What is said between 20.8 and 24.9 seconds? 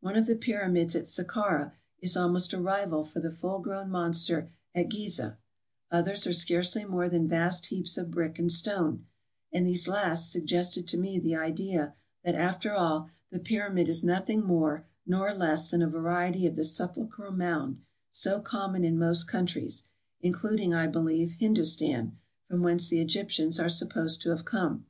believe, Hindostan, from whence the Egyptians are supposed to have come).